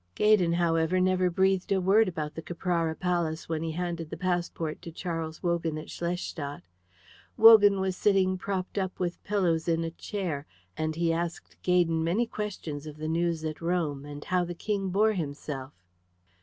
[0.15, 4.81] Gaydon, however, never breathed a word about the Caprara Palace when he handed the passport
[4.81, 6.63] to Charles Wogan at Schlestadt.
[7.37, 12.25] Wogan was sitting propped up with pillows in a chair, and he asked Gaydon many
[12.25, 15.71] questions of the news at Rome, and how the King bore himself.